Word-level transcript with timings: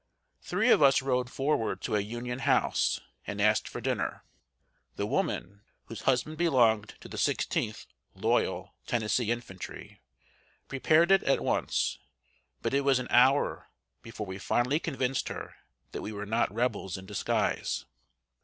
Three 0.41 0.71
of 0.71 0.81
us 0.81 1.03
rode 1.03 1.29
forward 1.29 1.79
to 1.83 1.95
a 1.95 1.99
Union 1.99 2.39
house, 2.39 3.01
and 3.27 3.39
asked 3.39 3.67
for 3.67 3.79
dinner. 3.79 4.23
The 4.95 5.05
woman, 5.05 5.61
whose 5.85 6.01
husband 6.01 6.39
belonged 6.39 6.95
to 7.01 7.07
the 7.07 7.19
Sixteenth 7.19 7.85
(loyal) 8.15 8.73
Tennessee 8.87 9.29
Infantry, 9.29 10.01
prepared 10.67 11.11
it 11.11 11.21
at 11.21 11.43
once; 11.43 11.99
but 12.63 12.73
it 12.73 12.81
was 12.81 12.97
an 12.97 13.09
hour 13.11 13.67
before 14.01 14.25
we 14.25 14.39
fully 14.39 14.79
convinced 14.79 15.27
her 15.27 15.53
that 15.91 16.01
we 16.01 16.11
were 16.11 16.25
not 16.25 16.51
Rebels 16.51 16.97
in 16.97 17.05
disguise. 17.05 17.85